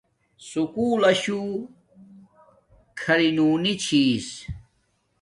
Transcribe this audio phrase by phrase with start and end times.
[0.49, 1.41] سکُول لشو
[2.99, 4.27] کھری نونی چھس